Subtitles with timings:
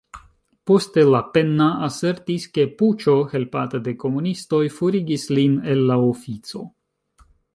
[0.69, 6.65] Poste Lapenna asertis ke "puĉo", helpata de komunistoj, forigis lin el la ofico.